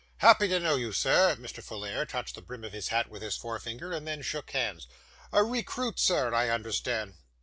[0.17, 1.61] 'Happy to know you, sir.' Mr.
[1.63, 4.87] Folair touched the brim of his hat with his forefinger, and then shook hands.
[5.31, 7.13] 'A recruit, sir, I understand?